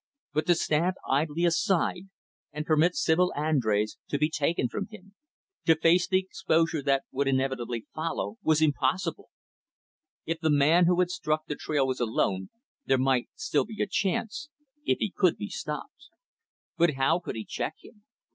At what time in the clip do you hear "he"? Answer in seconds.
14.97-15.11, 17.35-17.45